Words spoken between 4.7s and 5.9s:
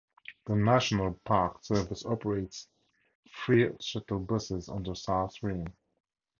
the South Rim.